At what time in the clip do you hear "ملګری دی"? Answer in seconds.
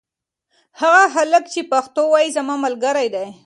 2.65-3.27